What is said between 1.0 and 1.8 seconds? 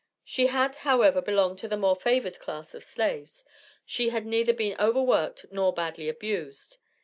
belonged to the